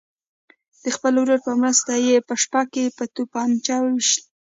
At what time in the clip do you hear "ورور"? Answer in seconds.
1.17-1.39